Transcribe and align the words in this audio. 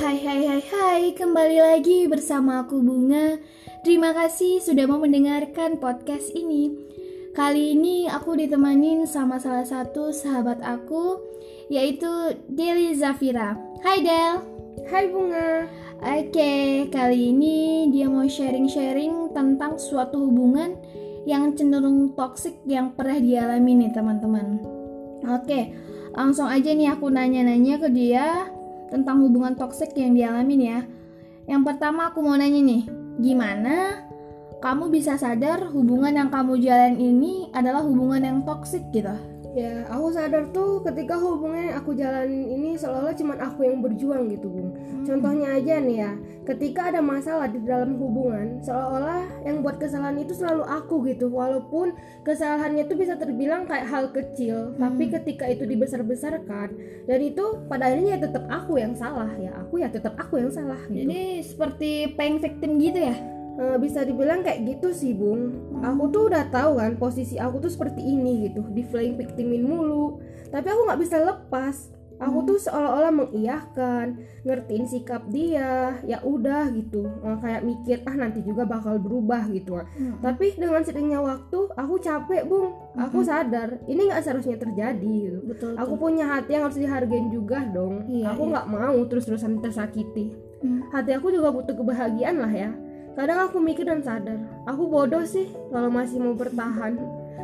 Hai 0.00 0.16
hai 0.24 0.48
hai 0.48 0.62
hai, 0.64 1.02
kembali 1.12 1.60
lagi 1.60 2.08
bersama 2.08 2.64
aku 2.64 2.80
Bunga. 2.80 3.36
Terima 3.84 4.16
kasih 4.16 4.56
sudah 4.64 4.88
mau 4.88 4.96
mendengarkan 4.96 5.76
podcast 5.76 6.32
ini. 6.32 6.72
Kali 7.36 7.76
ini 7.76 8.08
aku 8.08 8.32
ditemanin 8.32 9.04
sama 9.04 9.36
salah 9.36 9.68
satu 9.68 10.08
sahabat 10.08 10.64
aku, 10.64 11.20
yaitu 11.68 12.08
Deli 12.48 12.96
Zafira. 12.96 13.60
Hai 13.84 14.00
Del. 14.00 14.40
Hai 14.88 15.04
Bunga. 15.12 15.68
Oke, 16.00 16.88
kali 16.88 17.36
ini 17.36 17.92
dia 17.92 18.08
mau 18.08 18.24
sharing-sharing 18.24 19.36
tentang 19.36 19.76
suatu 19.76 20.16
hubungan 20.16 20.80
yang 21.28 21.52
cenderung 21.52 22.16
toksik 22.16 22.56
yang 22.64 22.96
pernah 22.96 23.20
dialami 23.20 23.84
nih 23.84 23.92
teman-teman. 23.92 24.64
Oke, 25.28 25.76
langsung 26.16 26.48
aja 26.48 26.72
nih 26.72 26.88
aku 26.88 27.12
nanya-nanya 27.12 27.76
ke 27.84 27.92
dia 27.92 28.48
tentang 28.90 29.22
hubungan 29.22 29.54
toksik 29.54 29.94
yang 29.94 30.12
dialami 30.12 30.54
ya. 30.66 30.82
Yang 31.46 31.62
pertama 31.66 32.10
aku 32.10 32.20
mau 32.20 32.34
nanya 32.34 32.60
nih, 32.60 32.82
gimana 33.22 34.06
kamu 34.60 34.92
bisa 34.92 35.16
sadar 35.16 35.72
hubungan 35.72 36.12
yang 36.12 36.28
kamu 36.28 36.60
jalan 36.60 37.00
ini 37.00 37.48
adalah 37.56 37.80
hubungan 37.80 38.20
yang 38.20 38.38
toksik 38.44 38.84
gitu? 38.92 39.29
Ya, 39.50 39.82
aku 39.90 40.14
sadar 40.14 40.46
tuh 40.54 40.78
ketika 40.86 41.18
hubungan 41.18 41.74
yang 41.74 41.76
aku 41.82 41.90
jalanin 41.98 42.46
ini 42.46 42.78
seolah-olah 42.78 43.16
cuma 43.18 43.34
aku 43.34 43.66
yang 43.66 43.82
berjuang 43.82 44.30
gitu, 44.30 44.46
Bung. 44.46 44.70
Hmm. 44.70 45.02
Contohnya 45.02 45.58
aja 45.58 45.82
nih 45.82 45.96
ya, 46.06 46.12
ketika 46.46 46.94
ada 46.94 47.02
masalah 47.02 47.50
di 47.50 47.58
dalam 47.66 47.98
hubungan, 47.98 48.62
seolah-olah 48.62 49.42
yang 49.42 49.66
buat 49.66 49.82
kesalahan 49.82 50.22
itu 50.22 50.38
selalu 50.38 50.62
aku 50.62 51.02
gitu. 51.10 51.26
Walaupun 51.34 51.98
kesalahannya 52.22 52.86
itu 52.86 52.94
bisa 52.94 53.18
terbilang 53.18 53.66
kayak 53.66 53.90
hal 53.90 54.14
kecil, 54.14 54.70
hmm. 54.70 54.78
tapi 54.78 55.04
ketika 55.10 55.50
itu 55.50 55.66
dibesar-besarkan 55.66 56.68
dan 57.10 57.18
itu 57.18 57.58
pada 57.66 57.90
akhirnya 57.90 58.18
ya 58.18 58.20
tetap 58.30 58.46
aku 58.46 58.78
yang 58.78 58.94
salah 58.94 59.34
ya. 59.34 59.50
Aku 59.66 59.82
ya 59.82 59.90
tetap 59.90 60.14
aku 60.14 60.38
yang 60.38 60.54
salah 60.54 60.78
gitu. 60.86 61.10
Jadi 61.10 61.42
seperti 61.42 61.90
paying 62.14 62.38
victim 62.38 62.78
gitu 62.78 63.02
ya? 63.02 63.39
Uh, 63.58 63.76
bisa 63.80 64.04
dibilang 64.06 64.44
kayak 64.44 64.62
gitu 64.66 64.94
sih 64.94 65.16
bung 65.16 65.56
aku 65.80 66.12
tuh 66.12 66.22
udah 66.30 66.44
tahu 66.52 66.78
kan 66.78 66.94
posisi 67.00 67.40
aku 67.40 67.58
tuh 67.58 67.72
seperti 67.72 68.04
ini 68.04 68.50
gitu 68.50 68.62
di 68.70 68.84
flying 68.84 69.16
victimin 69.16 69.64
mulu 69.64 70.20
tapi 70.50 70.66
aku 70.70 70.80
nggak 70.86 71.00
bisa 71.00 71.16
lepas 71.22 71.90
aku 72.20 72.38
hmm. 72.44 72.48
tuh 72.52 72.58
seolah-olah 72.68 73.12
mengiyahkan 73.16 74.06
ngertiin 74.44 74.84
sikap 74.84 75.24
dia 75.32 75.96
ya 76.04 76.20
udah 76.20 76.68
gitu 76.76 77.08
uh, 77.24 77.40
kayak 77.40 77.64
mikir 77.64 78.04
ah 78.04 78.12
nanti 78.12 78.44
juga 78.44 78.68
bakal 78.68 79.00
berubah 79.00 79.48
gitu 79.48 79.80
hmm. 79.80 80.20
tapi 80.20 80.52
dengan 80.54 80.84
seringnya 80.84 81.24
waktu 81.24 81.58
aku 81.72 81.94
capek 81.96 82.44
bung 82.44 82.76
aku 82.94 83.24
hmm. 83.24 83.26
sadar 83.26 83.68
ini 83.88 84.12
nggak 84.12 84.20
seharusnya 84.20 84.60
terjadi 84.60 85.16
gitu. 85.32 85.38
betul, 85.48 85.72
aku 85.80 85.96
punya 85.96 86.28
hati 86.28 86.60
yang 86.60 86.68
harus 86.68 86.76
dihargain 86.76 87.32
juga 87.32 87.64
dong 87.64 88.04
iya, 88.06 88.36
aku 88.36 88.44
iya. 88.46 88.50
nggak 88.52 88.66
iya. 88.68 88.76
mau 88.76 88.98
terus-terusan 89.08 89.52
tersakiti 89.64 90.36
hmm. 90.60 90.92
hati 90.92 91.16
aku 91.16 91.32
juga 91.32 91.48
butuh 91.56 91.72
kebahagiaan 91.72 92.36
lah 92.36 92.52
ya 92.52 92.70
Kadang 93.18 93.50
aku 93.50 93.58
mikir 93.58 93.84
dan 93.84 94.00
sadar, 94.00 94.38
aku 94.64 94.86
bodoh 94.86 95.26
sih 95.26 95.50
kalau 95.74 95.90
masih 95.90 96.22
mau 96.22 96.34
bertahan. 96.34 96.94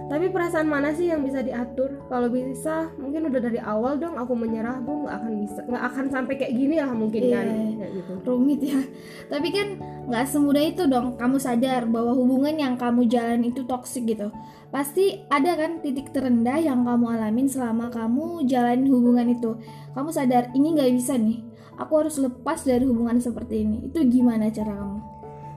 Tapi 0.07 0.31
perasaan 0.31 0.71
mana 0.71 0.95
sih 0.95 1.11
yang 1.11 1.27
bisa 1.27 1.43
diatur? 1.43 1.99
Kalau 2.07 2.31
bisa, 2.31 2.95
mungkin 2.95 3.27
udah 3.27 3.43
dari 3.43 3.59
awal 3.59 3.99
dong 3.99 4.15
aku 4.15 4.39
menyerah, 4.39 4.79
bu 4.79 5.03
nggak 5.03 5.15
akan 5.19 5.33
bisa, 5.43 5.61
nggak 5.67 5.83
akan 5.83 6.05
sampai 6.15 6.35
kayak 6.39 6.55
gini 6.55 6.79
lah 6.79 6.95
mungkin 6.95 7.23
iya, 7.27 7.43
kan, 7.43 7.47
kayak 7.75 7.93
gitu. 7.99 8.13
Rumit 8.23 8.61
ya. 8.63 8.79
Tapi 9.27 9.49
kan 9.51 9.69
nggak 10.07 10.25
semudah 10.31 10.63
itu 10.63 10.83
dong. 10.87 11.19
Kamu 11.19 11.43
sadar 11.43 11.91
bahwa 11.91 12.15
hubungan 12.15 12.55
yang 12.55 12.79
kamu 12.79 13.11
jalan 13.11 13.43
itu 13.43 13.67
toksik 13.67 14.07
gitu. 14.07 14.31
Pasti 14.71 15.27
ada 15.27 15.59
kan 15.59 15.83
titik 15.83 16.15
terendah 16.15 16.63
yang 16.63 16.87
kamu 16.87 17.19
alamin 17.19 17.51
selama 17.51 17.91
kamu 17.91 18.47
jalanin 18.47 18.87
hubungan 18.87 19.27
itu. 19.27 19.59
Kamu 19.91 20.15
sadar 20.15 20.55
ini 20.55 20.71
nggak 20.79 20.91
bisa 20.95 21.19
nih. 21.19 21.43
Aku 21.83 21.99
harus 21.99 22.15
lepas 22.23 22.63
dari 22.63 22.87
hubungan 22.87 23.19
seperti 23.19 23.67
ini. 23.67 23.91
Itu 23.91 24.07
gimana 24.07 24.55
cara 24.55 24.71
kamu? 24.71 25.16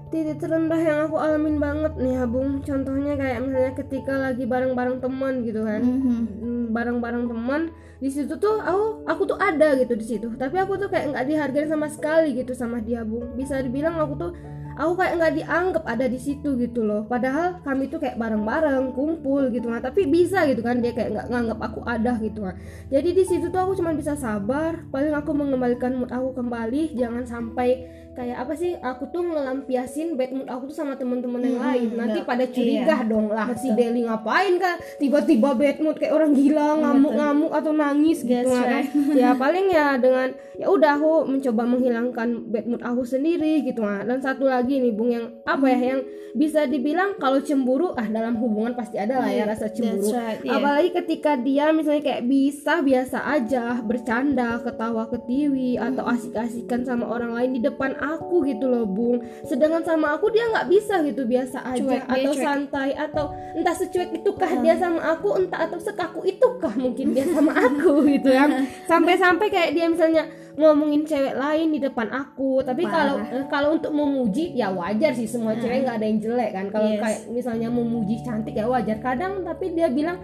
Titik 0.10 0.42
terendah 0.42 0.82
yang 0.82 1.00
aku 1.06 1.22
alamin 1.22 1.62
banget 1.62 1.94
nih 2.02 2.18
ya 2.18 2.26
bung. 2.26 2.66
Contohnya 2.66 3.14
kayak 3.14 3.40
misalnya 3.46 3.74
ketika 3.78 4.14
lagi 4.18 4.44
bareng-bareng 4.50 4.98
teman 5.00 5.34
gitu 5.46 5.62
kan. 5.64 5.82
Mm-hmm. 5.82 6.58
bareng-bareng 6.70 7.26
teman 7.26 7.62
di 7.98 8.14
situ 8.14 8.38
tuh 8.38 8.62
aku 8.62 9.06
aku 9.10 9.22
tuh 9.26 9.38
ada 9.38 9.78
gitu 9.78 9.94
di 9.94 10.06
situ. 10.06 10.28
Tapi 10.34 10.56
aku 10.58 10.82
tuh 10.82 10.90
kayak 10.90 11.14
nggak 11.14 11.26
dihargai 11.30 11.70
sama 11.70 11.88
sekali 11.90 12.34
gitu 12.34 12.58
sama 12.58 12.82
dia 12.82 13.06
bung. 13.06 13.38
Bisa 13.38 13.62
dibilang 13.62 14.02
aku 14.02 14.14
tuh 14.18 14.32
aku 14.80 14.96
kayak 14.98 15.14
nggak 15.20 15.34
dianggap 15.44 15.84
ada 15.86 16.06
di 16.10 16.18
situ 16.18 16.58
gitu 16.58 16.82
loh. 16.82 17.06
Padahal 17.06 17.62
kami 17.62 17.90
tuh 17.92 18.02
kayak 18.02 18.18
bareng-bareng 18.18 18.98
kumpul 18.98 19.54
gitu 19.54 19.70
kan. 19.70 19.82
Tapi 19.86 20.10
bisa 20.10 20.46
gitu 20.50 20.66
kan 20.66 20.82
dia 20.82 20.94
kayak 20.94 21.14
nggak 21.14 21.28
nganggap 21.30 21.60
aku 21.62 21.80
ada 21.86 22.18
gitu 22.18 22.50
kan. 22.50 22.58
Jadi 22.90 23.10
di 23.14 23.24
situ 23.30 23.54
tuh 23.54 23.62
aku 23.62 23.78
cuma 23.78 23.94
bisa 23.94 24.18
sabar 24.18 24.90
paling 24.90 25.14
aku 25.14 25.38
mengembalikan 25.38 25.94
mood 25.94 26.10
aku 26.10 26.34
kembali 26.34 26.98
jangan 26.98 27.30
sampai 27.30 27.86
kayak 28.20 28.36
apa 28.36 28.54
sih 28.60 28.76
aku 28.76 29.08
tuh 29.16 29.24
ngelampiasin 29.24 30.20
bad 30.20 30.36
mood 30.36 30.52
aku 30.52 30.68
tuh 30.68 30.76
sama 30.76 31.00
teman-teman 31.00 31.40
yang 31.40 31.56
hmm, 31.56 31.68
lain. 31.72 31.90
Nanti 31.96 32.20
pada 32.28 32.44
curiga 32.52 33.00
iya. 33.00 33.08
dong 33.08 33.32
lah 33.32 33.48
Betul. 33.48 33.62
si 33.64 33.68
Deli 33.80 34.02
ngapain 34.04 34.54
kan 34.60 34.76
tiba-tiba 35.00 35.56
bad 35.56 35.78
mood 35.80 35.96
kayak 35.96 36.12
orang 36.12 36.36
gila 36.36 36.68
ngamuk-ngamuk 36.84 37.52
atau 37.56 37.72
nangis 37.72 38.20
gitu 38.28 38.52
kan 38.52 38.84
ya 39.16 39.32
paling 39.40 39.72
ya 39.72 39.96
dengan 39.96 40.36
ya 40.60 40.68
udah 40.68 41.00
aku 41.00 41.32
mencoba 41.32 41.64
menghilangkan 41.64 42.52
bad 42.52 42.66
mood 42.68 42.84
aku 42.84 43.08
sendiri 43.08 43.64
gitu 43.64 43.88
kan 43.88 44.04
dan 44.04 44.20
satu 44.20 44.52
lagi 44.52 44.84
nih 44.84 44.92
bung 44.92 45.16
yang 45.16 45.26
apa 45.48 45.66
ya 45.72 45.96
yang 45.96 46.02
bisa 46.36 46.70
dibilang 46.70 47.18
kalau 47.18 47.42
cemburu 47.42 47.96
ah 47.98 48.06
dalam 48.06 48.38
hubungan 48.38 48.78
pasti 48.78 49.02
ada 49.02 49.18
lah 49.18 49.32
ya 49.34 49.50
rasa 49.50 49.72
cemburu. 49.74 50.14
right, 50.14 50.46
yeah. 50.46 50.62
apalagi 50.62 50.90
ketika 50.94 51.34
dia 51.40 51.74
misalnya 51.74 52.06
kayak 52.06 52.24
bisa 52.30 52.86
biasa 52.86 53.18
aja 53.26 53.82
bercanda 53.82 54.62
ketawa 54.62 55.10
ketiwi 55.10 55.82
atau 55.82 56.06
asik-asikan 56.06 56.86
sama 56.86 57.10
orang 57.10 57.34
lain 57.34 57.58
di 57.58 57.62
depan 57.66 57.98
aku 58.18 58.46
gitu 58.50 58.66
loh 58.66 58.86
bung. 58.90 59.22
Sedangkan 59.46 59.86
sama 59.86 60.16
aku 60.18 60.34
dia 60.34 60.50
nggak 60.50 60.68
bisa 60.72 61.02
gitu 61.06 61.26
biasa 61.30 61.62
aja. 61.62 61.82
Cuek, 61.82 62.04
atau 62.06 62.34
cuek. 62.34 62.46
santai 62.46 62.90
atau 62.98 63.26
entah 63.54 63.76
secuek 63.76 64.10
itukah 64.22 64.50
uh. 64.50 64.62
dia 64.66 64.76
sama 64.78 65.00
aku 65.14 65.30
entah 65.38 65.62
atau 65.70 65.78
sekaku 65.78 66.26
itukah 66.26 66.74
mungkin 66.76 67.14
dia 67.14 67.26
sama 67.30 67.54
aku 67.70 68.06
gitu 68.10 68.30
ya 68.34 68.46
sampai-sampai 68.90 69.48
kayak 69.52 69.72
dia 69.78 69.86
misalnya 69.90 70.26
ngomongin 70.60 71.08
cewek 71.08 71.36
lain 71.40 71.72
di 71.72 71.80
depan 71.80 72.12
aku. 72.12 72.66
Tapi 72.66 72.84
kalau 72.84 73.22
eh, 73.22 73.46
kalau 73.48 73.80
untuk 73.80 73.96
memuji 73.96 74.58
ya 74.58 74.74
wajar 74.74 75.16
sih 75.16 75.30
semua 75.30 75.56
uh. 75.56 75.60
cewek 75.60 75.86
nggak 75.86 75.98
ada 76.02 76.06
yang 76.06 76.20
jelek 76.20 76.52
kan. 76.52 76.66
Kalau 76.74 76.90
yes. 76.92 77.02
kayak 77.02 77.22
misalnya 77.32 77.68
memuji 77.72 78.20
cantik 78.26 78.58
ya 78.58 78.68
wajar. 78.68 79.00
Kadang 79.00 79.48
tapi 79.48 79.72
dia 79.72 79.88
bilang 79.88 80.20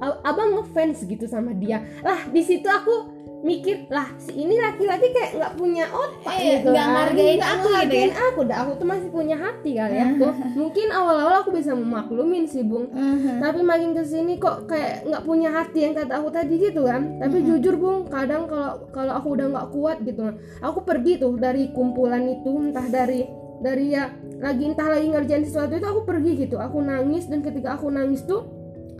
abang 0.00 0.60
ngefans 0.60 1.04
gitu 1.08 1.24
sama 1.24 1.56
dia. 1.56 1.80
Lah 2.04 2.28
di 2.28 2.42
situ 2.44 2.68
aku 2.68 3.15
mikir 3.46 3.86
lah 3.86 4.10
si 4.18 4.34
ini 4.34 4.58
laki-laki 4.58 5.14
kayak 5.14 5.38
nggak 5.38 5.52
punya 5.54 5.86
otak 5.86 6.34
eh, 6.34 6.58
gitu 6.58 6.74
nggak 6.74 6.86
ngargain 6.90 7.42
aku 7.46 7.68
gitu 7.70 7.94
ya. 7.94 8.08
aku. 8.18 8.40
Dah 8.42 8.58
aku 8.66 8.72
tuh 8.82 8.86
masih 8.90 9.08
punya 9.14 9.36
hati 9.38 9.70
kali 9.78 9.94
ya 9.94 10.04
aku. 10.10 10.26
Mungkin 10.66 10.86
awal-awal 10.90 11.34
aku 11.46 11.50
bisa 11.54 11.70
memaklumin 11.78 12.50
sih 12.50 12.66
bung. 12.66 12.90
Uh-huh. 12.90 13.38
tapi 13.38 13.62
makin 13.62 13.94
ke 13.94 14.02
sini 14.02 14.42
kok 14.42 14.66
kayak 14.66 15.06
nggak 15.06 15.22
punya 15.22 15.54
hati 15.54 15.78
yang 15.86 15.94
kata 15.94 16.18
aku 16.18 16.28
tadi 16.34 16.54
gitu 16.58 16.82
kan. 16.82 17.22
Tapi 17.22 17.36
uh-huh. 17.38 17.48
jujur 17.54 17.74
bung 17.78 18.10
kadang 18.10 18.50
kalau 18.50 18.90
kalau 18.90 19.12
aku 19.14 19.28
udah 19.38 19.46
nggak 19.46 19.68
kuat 19.70 19.96
gitu 20.02 20.26
aku 20.58 20.82
pergi 20.82 21.22
tuh 21.22 21.38
dari 21.38 21.70
kumpulan 21.70 22.26
itu 22.26 22.50
entah 22.50 22.86
dari 22.90 23.22
dari 23.62 23.94
ya 23.94 24.10
lagi 24.42 24.68
entah 24.68 24.88
lagi 24.90 25.06
ngerjain 25.08 25.44
sesuatu 25.46 25.78
itu 25.78 25.86
aku 25.86 26.02
pergi 26.02 26.32
gitu. 26.48 26.58
Aku 26.58 26.82
nangis 26.82 27.30
dan 27.30 27.46
ketika 27.46 27.78
aku 27.78 27.88
nangis 27.88 28.26
tuh 28.26 28.44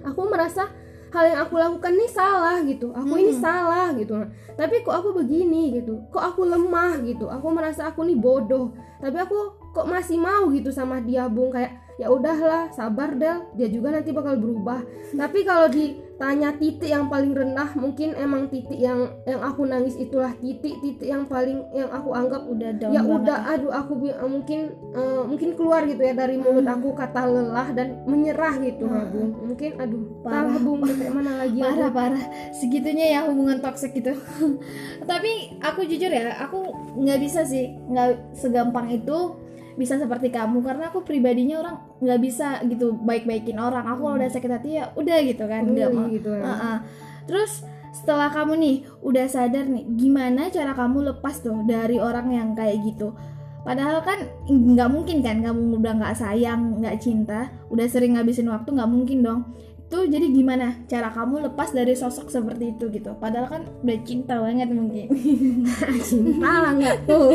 aku 0.07 0.31
merasa 0.31 0.71
hal 1.13 1.25
yang 1.31 1.39
aku 1.47 1.55
lakukan 1.57 1.93
ini 1.95 2.09
salah 2.11 2.59
gitu. 2.67 2.91
Aku 2.93 3.15
hmm. 3.15 3.23
ini 3.23 3.33
salah 3.39 3.95
gitu. 3.95 4.15
Tapi 4.59 4.83
kok 4.83 4.95
aku 4.95 5.15
begini 5.15 5.79
gitu? 5.81 6.03
Kok 6.11 6.25
aku 6.35 6.43
lemah 6.47 7.03
gitu? 7.07 7.31
Aku 7.31 7.47
merasa 7.53 7.89
aku 7.91 8.03
nih 8.03 8.19
bodoh. 8.19 8.75
Tapi 8.99 9.17
aku 9.21 9.39
kok 9.77 9.87
masih 9.87 10.19
mau 10.19 10.49
gitu 10.51 10.73
sama 10.73 10.99
dia 11.03 11.29
bung? 11.31 11.53
Kayak 11.55 11.79
ya 11.97 12.11
udahlah 12.11 12.73
sabar 12.75 13.15
Del. 13.15 13.47
Dia 13.55 13.69
juga 13.71 13.95
nanti 13.95 14.11
bakal 14.11 14.41
berubah. 14.41 14.83
Tapi 15.21 15.47
kalau 15.47 15.71
ditanya 16.17 16.57
titik 16.57 16.89
yang 16.89 17.13
paling 17.13 17.37
rendah 17.37 17.77
mungkin 17.77 18.17
emang 18.17 18.49
titik 18.49 18.81
yang 18.81 19.13
yang 19.29 19.45
aku 19.45 19.69
nangis 19.69 20.01
itulah 20.01 20.33
titik 20.41 20.81
titik 20.81 21.13
yang 21.13 21.29
paling 21.29 21.61
yang 21.77 21.93
aku 21.93 22.17
anggap 22.17 22.41
udah 22.49 22.73
down 22.73 22.97
ya 22.97 23.05
banget. 23.05 23.21
udah 23.21 23.39
aduh 23.53 23.73
aku 23.77 23.93
uh, 24.09 24.25
mungkin 24.25 24.61
uh, 24.97 25.29
mungkin 25.29 25.53
keluar 25.61 25.85
gitu 25.85 26.01
ya 26.01 26.17
dari 26.17 26.41
mulut 26.41 26.65
aku 26.65 26.97
kata 26.97 27.21
lelah 27.21 27.69
dan 27.77 28.01
menyerah 28.09 28.57
gitu 28.65 28.89
hmm. 28.89 29.13
bung 29.13 29.31
mungkin 29.45 29.71
aduh 29.77 30.05
parah 30.25 30.57
bung 30.57 30.81
kayak 30.89 31.13
mana 31.13 31.33
lagi 31.45 31.61
parah 31.61 31.93
aku. 31.93 31.99
parah 32.01 32.25
segitunya 32.57 33.07
ya 33.13 33.21
hubungan 33.29 33.61
toksik 33.61 33.93
gitu 33.93 34.17
tapi 35.11 35.61
aku 35.61 35.85
jujur 35.85 36.09
ya 36.09 36.33
aku 36.41 36.65
nggak 36.97 37.21
bisa 37.21 37.45
sih 37.45 37.77
nggak 37.93 38.33
segampang 38.33 38.89
itu 38.89 39.37
bisa 39.77 40.01
seperti 40.01 40.33
kamu 40.33 40.65
karena 40.65 40.89
aku 40.89 41.05
pribadinya 41.05 41.61
orang 41.61 41.77
nggak 42.01 42.21
bisa 42.21 42.61
gitu 42.67 42.97
baik-baikin 43.05 43.61
orang. 43.61 43.85
Aku 43.87 44.09
kalau 44.09 44.17
udah 44.17 44.31
sakit 44.33 44.51
hati 44.51 44.81
ya 44.81 44.91
udah 44.97 45.19
gitu 45.23 45.45
kan 45.45 45.69
nggak 45.69 45.91
mau 45.93 46.09
gitu 46.09 46.33
uh 46.33 46.49
-uh. 46.49 46.77
terus 47.29 47.63
setelah 47.93 48.29
kamu 48.29 48.61
nih 48.61 48.77
udah 49.01 49.27
sadar 49.29 49.65
nih 49.65 49.89
gimana 49.97 50.53
cara 50.53 50.77
kamu 50.77 51.17
lepas 51.17 51.41
tuh 51.41 51.65
dari 51.65 51.97
orang 51.97 52.29
yang 52.33 52.49
kayak 52.53 52.83
gitu? 52.85 53.13
Padahal 53.67 53.99
kan 54.05 54.23
nggak 54.47 54.91
mungkin 54.93 55.27
kan 55.27 55.43
kamu 55.43 55.83
udah 55.83 55.93
nggak 55.99 56.15
sayang 56.15 56.81
nggak 56.81 57.03
cinta 57.03 57.51
udah 57.67 57.87
sering 57.91 58.15
ngabisin 58.15 58.47
waktu 58.47 58.71
nggak 58.71 58.91
mungkin 58.91 59.27
dong 59.27 59.41
itu 59.87 60.03
jadi 60.11 60.27
gimana 60.35 60.83
cara 60.91 61.15
kamu 61.15 61.47
lepas 61.47 61.71
dari 61.71 61.95
sosok 61.95 62.27
seperti 62.27 62.75
itu 62.75 62.91
gitu? 62.91 63.15
Padahal 63.23 63.47
kan 63.47 63.63
udah 63.87 63.99
cinta 64.03 64.35
banget 64.43 64.67
mungkin. 64.75 65.07
Cinta 66.11 66.51
lah 66.67 66.73
nggak 66.75 67.07
tuh? 67.07 67.31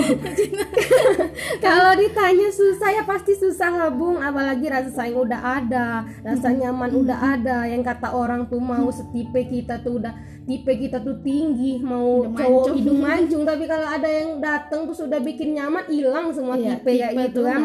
Kalau 1.64 1.92
ditanya 1.96 2.52
susah 2.52 2.92
ya 2.92 3.04
pasti 3.08 3.40
susah 3.40 3.72
lah 3.72 3.88
bung. 3.88 4.20
Apalagi 4.20 4.68
rasa 4.68 4.92
sayang 4.92 5.24
udah 5.24 5.64
ada 5.64 6.04
rasa 6.28 6.52
nyaman 6.52 6.92
udah 6.92 7.40
ada. 7.40 7.64
Yang 7.72 7.88
kata 7.88 8.12
orang 8.12 8.44
tuh 8.52 8.60
mau 8.60 8.92
setipe 8.92 9.48
kita 9.48 9.80
tuh 9.80 10.04
udah 10.04 10.12
tipe 10.46 10.74
kita 10.74 10.98
tuh 11.00 11.22
tinggi 11.22 11.80
mau 11.80 12.26
hidung 12.26 12.36
cowok 12.36 12.62
mancung. 12.66 12.76
hidung 12.78 13.00
mancung. 13.08 13.44
Tapi 13.46 13.64
kalau 13.70 13.88
ada 13.88 14.10
yang 14.10 14.30
datang 14.42 14.90
tuh 14.90 14.96
sudah 14.96 15.20
bikin 15.22 15.56
nyaman 15.56 15.86
hilang 15.88 16.34
semua 16.34 16.58
iya, 16.58 16.78
tipe, 16.78 16.92
tipe 16.92 17.14
gitu 17.30 17.42
kan. 17.46 17.62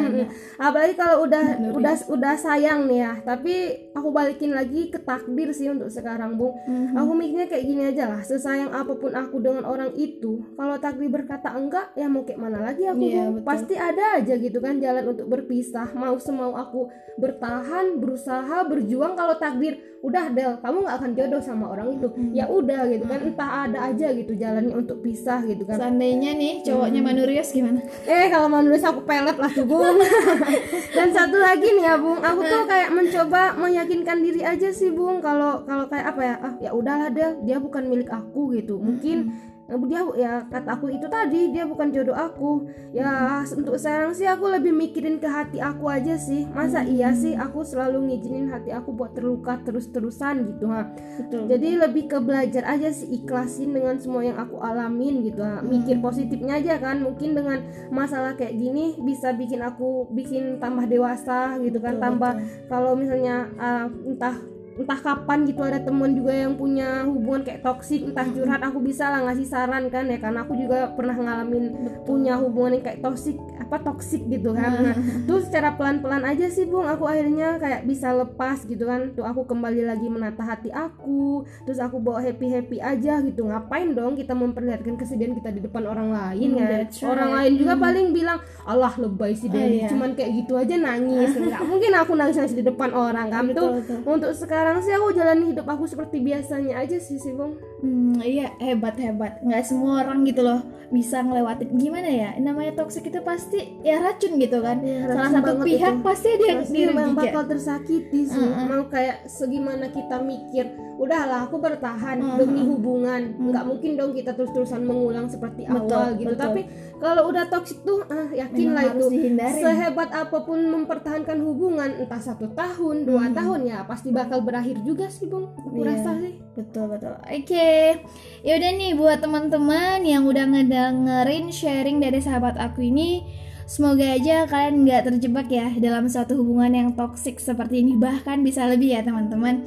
apalagi 0.57 0.95
kalau 0.97 1.25
udah 1.25 1.45
Bener, 1.57 1.73
udah 1.77 1.95
ya. 1.97 2.07
udah 2.09 2.35
sayang 2.37 2.81
nih 2.89 2.99
ya. 3.05 3.13
Tapi 3.25 3.55
aku 3.97 4.09
balikin 4.13 4.53
lagi 4.53 4.93
ke 4.93 5.01
takdir 5.01 5.49
sih 5.57 5.73
untuk 5.73 5.89
sekarang 5.89 6.37
bung. 6.37 6.57
Mm-hmm. 6.67 6.97
aku 6.97 7.13
mikirnya 7.17 7.47
kayak 7.49 7.65
gini 7.65 7.83
aja 7.89 8.05
lah. 8.13 8.21
Sesayang 8.23 8.73
apa 8.73 8.93
pun 8.97 9.13
aku 9.13 9.37
dengan 9.41 9.65
orang 9.65 9.93
itu 9.97 10.45
kalau 10.57 10.77
takdir 10.77 11.09
berkata 11.09 11.53
enggak 11.57 11.93
ya 11.97 12.07
mau 12.07 12.23
kayak 12.25 12.41
mana 12.41 12.59
lagi 12.61 12.85
aku 12.89 13.03
yeah, 13.07 13.29
bung? 13.31 13.45
pasti 13.45 13.75
ada 13.77 14.21
aja 14.21 14.35
gitu 14.37 14.59
kan 14.61 14.79
jalan 14.79 15.17
untuk 15.17 15.27
berpisah. 15.29 15.93
Mau 15.97 16.17
semau 16.21 16.53
aku 16.55 16.93
bertahan 17.17 17.97
berusaha 17.97 18.69
berjuang 18.69 19.17
kalau 19.17 19.35
takdir 19.41 19.81
udah 20.05 20.29
Del 20.31 20.61
kamu 20.61 20.85
nggak 20.85 20.97
akan 21.01 21.11
jodoh 21.17 21.43
sama 21.43 21.73
orang 21.73 21.97
itu. 21.97 22.09
Mm-hmm. 22.13 22.33
ya 22.37 22.45
udah 22.47 22.66
gitu 22.67 23.05
kan 23.07 23.21
entah 23.23 23.51
ada 23.67 23.79
aja 23.91 24.11
gitu 24.13 24.33
jalannya 24.35 24.75
untuk 24.75 24.99
pisah 25.01 25.43
gitu 25.47 25.63
kan. 25.63 25.79
Seandainya 25.79 26.35
nih 26.35 26.67
cowoknya 26.67 27.01
hmm. 27.01 27.09
Manurius 27.09 27.49
gimana? 27.55 27.81
Eh 28.05 28.27
kalau 28.29 28.51
Manurius 28.51 28.83
aku 28.83 29.07
pelet 29.07 29.37
lah 29.39 29.51
tuh 29.51 29.67
bung. 29.67 29.99
Dan 30.97 31.09
satu 31.15 31.37
lagi 31.39 31.69
nih 31.71 31.85
ya 31.87 31.95
bung. 31.97 32.21
Aku 32.21 32.41
tuh 32.45 32.63
kayak 32.67 32.91
mencoba 32.91 33.55
meyakinkan 33.57 34.19
diri 34.21 34.43
aja 34.43 34.69
sih 34.75 34.91
bung. 34.91 35.23
Kalau 35.23 35.63
kalau 35.65 35.87
kayak 35.87 36.07
apa 36.15 36.21
ya? 36.23 36.35
Ah 36.43 36.55
ya 36.59 36.71
udahlah 36.75 37.09
Del 37.15 37.41
dia 37.47 37.59
bukan 37.63 37.87
milik 37.87 38.11
aku 38.11 38.55
gitu. 38.55 38.79
Mungkin 38.79 39.19
hmm 39.31 39.56
dia 39.91 40.01
ya 40.15 40.33
kata 40.47 40.79
aku 40.79 40.95
itu 40.95 41.07
tadi 41.11 41.51
dia 41.51 41.67
bukan 41.67 41.91
jodoh 41.91 42.15
aku. 42.15 42.71
Ya 42.95 43.43
untuk 43.43 43.77
sekarang 43.77 44.15
sih 44.15 44.27
aku 44.27 44.47
lebih 44.49 44.71
mikirin 44.71 45.19
ke 45.19 45.27
hati 45.27 45.59
aku 45.59 45.91
aja 45.91 46.15
sih. 46.15 46.47
Masa 46.55 46.87
iya 46.87 47.11
sih 47.13 47.35
aku 47.35 47.67
selalu 47.67 48.11
ngizinin 48.11 48.49
hati 48.51 48.71
aku 48.71 48.95
buat 48.95 49.13
terluka 49.17 49.59
terus-terusan 49.65 50.55
gitu 50.55 50.71
ha. 50.71 50.89
Betul. 51.19 51.49
jadi 51.49 51.69
lebih 51.89 52.13
ke 52.13 52.19
belajar 52.21 52.63
aja 52.69 52.93
sih 52.93 53.23
ikhlasin 53.23 53.73
dengan 53.73 53.97
semua 53.99 54.23
yang 54.23 54.39
aku 54.39 54.61
alamin 54.61 55.27
gitu 55.27 55.41
ha. 55.41 55.61
Mikir 55.65 55.99
positifnya 55.99 56.61
aja 56.61 56.79
kan 56.79 57.03
mungkin 57.03 57.35
dengan 57.35 57.65
masalah 57.89 58.39
kayak 58.39 58.55
gini 58.55 58.97
bisa 59.03 59.33
bikin 59.33 59.65
aku 59.65 60.07
bikin 60.13 60.63
tambah 60.63 60.85
dewasa 60.87 61.59
gitu 61.61 61.81
kan 61.83 61.99
betul, 61.99 62.05
tambah 62.05 62.33
kalau 62.71 62.93
misalnya 62.95 63.51
uh, 63.57 63.87
entah 64.07 64.37
entah 64.77 65.01
kapan 65.01 65.49
gitu 65.49 65.65
ada 65.65 65.81
temen 65.81 66.13
juga 66.13 66.33
yang 66.33 66.53
punya 66.55 67.05
hubungan 67.09 67.43
kayak 67.43 67.65
toksik 67.65 68.05
entah 68.05 68.29
curhat 68.29 68.61
aku 68.61 68.79
bisa 68.85 69.09
lah 69.09 69.25
ngasih 69.25 69.49
saran 69.49 69.89
kan 69.89 70.05
ya 70.07 70.21
karena 70.21 70.45
aku 70.45 70.53
juga 70.57 70.93
pernah 70.93 71.17
ngalamin 71.17 71.97
punya 72.05 72.37
hubungan 72.37 72.79
yang 72.79 72.85
kayak 72.85 73.01
toksik 73.01 73.41
apa 73.67 73.83
toksik 73.83 74.23
gitu 74.31 74.55
kan. 74.55 74.73
Nah, 74.79 74.97
terus 75.27 75.51
secara 75.51 75.75
pelan-pelan 75.75 76.23
aja 76.23 76.47
sih 76.47 76.69
bung 76.69 76.87
aku 76.87 77.09
akhirnya 77.09 77.59
kayak 77.59 77.83
bisa 77.89 78.15
lepas 78.15 78.63
gitu 78.63 78.87
kan. 78.87 79.11
Tuh 79.17 79.27
aku 79.27 79.49
kembali 79.49 79.83
lagi 79.83 80.07
menata 80.07 80.43
hati 80.47 80.71
aku 80.71 81.43
terus 81.67 81.83
aku 81.83 81.99
bawa 81.99 82.23
happy 82.23 82.47
happy 82.47 82.79
aja 82.79 83.19
gitu. 83.25 83.49
Ngapain 83.49 83.91
dong 83.97 84.15
kita 84.15 84.37
memperlihatkan 84.39 84.95
kesedihan 84.95 85.35
kita 85.35 85.51
di 85.51 85.61
depan 85.67 85.83
orang 85.89 86.15
lain 86.15 86.49
hmm, 86.55 86.59
kan 86.59 86.69
right. 86.71 86.95
orang 87.03 87.31
lain 87.35 87.53
juga 87.59 87.75
hmm. 87.75 87.83
paling 87.83 88.07
bilang 88.15 88.39
Allah 88.63 88.93
lebay 88.99 89.33
sih 89.35 89.49
dia 89.51 89.63
oh, 89.63 89.67
iya. 89.67 89.89
cuman 89.91 90.11
kayak 90.15 90.31
gitu 90.45 90.53
aja 90.55 90.75
nangis. 90.79 91.31
Nggak 91.51 91.63
mungkin 91.67 91.91
aku 91.97 92.13
nangis 92.15 92.37
nangis 92.39 92.55
di 92.55 92.65
depan 92.65 92.91
orang 92.95 93.27
kan? 93.33 93.45
Tuh 93.51 93.83
untuk 94.07 94.31
sekarang 94.37 94.66
sekarang 94.67 94.83
sih 94.83 94.99
aku 94.99 95.15
jalani 95.15 95.45
hidup 95.55 95.67
aku 95.71 95.87
seperti 95.87 96.19
biasanya 96.27 96.83
aja 96.83 96.99
sih 96.99 97.23
sih 97.23 97.31
bang 97.39 97.55
hmm, 97.87 98.19
iya 98.19 98.51
hebat 98.59 98.99
hebat 98.99 99.39
nggak 99.39 99.63
semua 99.63 100.03
orang 100.03 100.27
gitu 100.27 100.43
loh 100.43 100.59
bisa 100.91 101.23
ngelewatin. 101.23 101.75
Gimana 101.75 102.07
ya? 102.11 102.31
Namanya 102.39 102.79
toxic 102.79 103.11
itu 103.11 103.19
pasti 103.23 103.79
ya 103.83 103.99
racun 103.99 104.39
gitu 104.39 104.63
kan. 104.63 104.79
Ya, 104.83 105.07
salah 105.11 105.31
satu 105.35 105.67
pihak 105.67 105.99
itu. 105.99 106.03
pasti 106.03 106.29
ada 106.31 106.47
yang 106.63 107.15
bakal 107.15 107.43
tersakiti 107.47 108.21
sih. 108.31 108.39
Uh 108.39 108.55
-uh. 108.55 108.67
mau 108.71 108.85
kayak 108.87 109.27
segimana 109.27 109.91
kita 109.91 110.23
mikir 110.23 110.67
udahlah 110.97 111.45
aku 111.45 111.61
bertahan 111.61 112.17
-huh. 112.19 112.41
demi 112.41 112.65
hubungan 112.65 113.21
-huh. 113.37 113.53
nggak 113.53 113.65
mungkin 113.69 113.91
dong 114.01 114.13
kita 114.17 114.33
terus-terusan 114.33 114.83
mengulang 114.83 115.29
seperti 115.29 115.69
betul, 115.69 115.93
awal 115.93 116.17
gitu 116.17 116.33
betul. 116.33 116.45
tapi 116.49 116.61
kalau 116.97 117.23
udah 117.29 117.45
toxic 117.53 117.79
tuh 117.85 118.01
ah 118.09 118.29
yakinlah 118.33 118.97
itu 118.97 119.07
dihindari. 119.13 119.61
sehebat 119.61 120.11
apa 120.11 120.39
pun 120.43 120.59
mempertahankan 120.59 121.39
hubungan 121.45 121.91
entah 122.01 122.21
satu 122.21 122.49
tahun 122.57 123.05
dua 123.05 123.29
hmm. 123.29 123.35
tahun 123.37 123.61
ya 123.69 123.79
pasti 123.85 124.09
bakal 124.11 124.41
berakhir 124.41 124.81
juga 124.83 125.13
sih 125.13 125.29
bung 125.29 125.53
aku 125.53 125.85
yeah. 125.85 125.89
rasa 125.93 126.11
sih 126.19 126.35
betul 126.57 126.85
betul 126.89 127.13
oke 127.13 127.45
okay. 127.45 128.01
yaudah 128.41 128.73
nih 128.73 128.93
buat 128.97 129.21
teman-teman 129.21 130.01
yang 130.03 130.25
udah 130.25 130.49
ngedengerin 130.49 131.53
sharing 131.53 132.01
dari 132.01 132.25
sahabat 132.25 132.57
aku 132.57 132.81
ini 132.89 133.21
Semoga 133.67 134.15
aja 134.15 134.47
kalian 134.47 134.87
nggak 134.87 135.11
terjebak 135.11 135.51
ya 135.51 135.75
dalam 135.83 136.07
suatu 136.07 136.39
hubungan 136.39 136.71
yang 136.71 136.89
toxic 136.95 137.43
seperti 137.43 137.83
ini 137.83 137.99
bahkan 137.99 138.47
bisa 138.47 138.63
lebih 138.63 138.95
ya 138.95 139.03
teman-teman. 139.03 139.67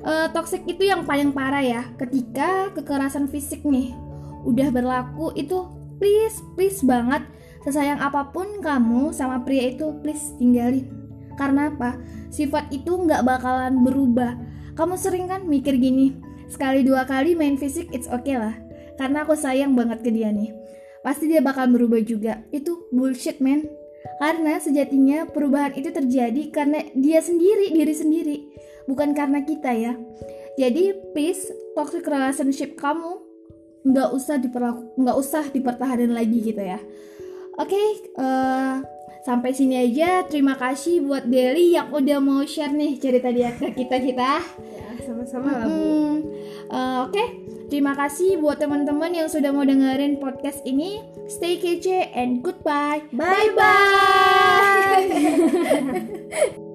Uh, 0.00 0.32
toxic 0.32 0.64
itu 0.64 0.88
yang 0.88 1.04
paling 1.04 1.28
parah 1.30 1.60
ya. 1.60 1.82
Ketika 2.00 2.72
kekerasan 2.72 3.28
fisik 3.28 3.60
nih 3.68 3.92
udah 4.48 4.72
berlaku 4.72 5.36
itu 5.36 5.68
please 6.00 6.40
please 6.56 6.80
banget 6.80 7.20
sesayang 7.60 8.00
apa 8.00 8.32
pun 8.32 8.64
kamu 8.64 9.12
sama 9.12 9.44
pria 9.44 9.68
itu 9.68 9.92
please 10.00 10.32
tinggalin. 10.40 10.88
Karena 11.36 11.68
apa? 11.68 12.00
Sifat 12.32 12.72
itu 12.72 12.96
nggak 12.96 13.24
bakalan 13.24 13.84
berubah. 13.84 14.40
Kamu 14.72 14.96
sering 14.96 15.28
kan 15.28 15.44
mikir 15.44 15.76
gini 15.76 16.16
sekali 16.48 16.80
dua 16.80 17.04
kali 17.04 17.36
main 17.36 17.60
fisik 17.60 17.92
it's 17.92 18.08
okay 18.08 18.40
lah. 18.40 18.56
Karena 18.96 19.28
aku 19.28 19.36
sayang 19.36 19.76
banget 19.76 20.00
ke 20.00 20.08
dia 20.08 20.32
nih. 20.32 20.52
Pasti 21.04 21.28
dia 21.28 21.44
bakal 21.44 21.68
berubah 21.68 22.00
juga. 22.00 22.40
Itu 22.52 22.88
bullshit 22.88 23.40
man 23.44 23.68
karena 24.20 24.60
sejatinya 24.60 25.28
perubahan 25.28 25.72
itu 25.76 25.88
terjadi 25.92 26.52
karena 26.52 26.84
dia 26.92 27.24
sendiri 27.24 27.72
diri 27.72 27.94
sendiri 27.96 28.36
bukan 28.84 29.12
karena 29.16 29.42
kita 29.44 29.72
ya. 29.72 29.92
Jadi 30.60 30.92
please 31.16 31.48
toxic 31.72 32.04
relationship 32.04 32.76
kamu 32.76 33.20
nggak 33.80 34.12
usah 34.12 34.36
diperlaku 34.36 34.92
nggak 35.00 35.16
usah 35.16 35.44
dipertahankan 35.48 36.12
lagi 36.12 36.38
gitu 36.52 36.60
ya. 36.60 36.80
Oke 37.60 37.76
okay, 37.76 37.88
uh, 38.16 38.24
eh, 38.24 38.74
sampai 39.24 39.52
sini 39.52 39.76
aja. 39.80 40.24
Terima 40.28 40.56
kasih 40.56 41.04
buat 41.04 41.28
Deli 41.28 41.76
yang 41.76 41.92
udah 41.92 42.18
mau 42.20 42.44
share 42.44 42.72
nih 42.72 42.96
cerita 43.00 43.28
dia 43.32 43.52
ke 43.56 43.72
kita 43.72 43.96
kita. 44.00 44.32
Ya 44.40 44.88
sama-sama 45.04 45.48
lah 45.52 45.66
bu. 45.68 45.74
Uh, 46.70 47.08
oke. 47.08 47.12
Okay. 47.12 47.28
terima 47.70 47.94
kasih 47.94 48.42
buat 48.42 48.58
teman-teman 48.58 49.14
yang 49.14 49.30
sudah 49.30 49.54
mau 49.54 49.62
dengerin 49.62 50.18
podcast 50.18 50.62
ini. 50.66 51.02
Stay 51.30 51.62
kece 51.62 52.10
and 52.14 52.42
goodbye. 52.42 53.06
Bye 53.14 53.54
bye, 53.54 55.06
bye. 55.06 56.58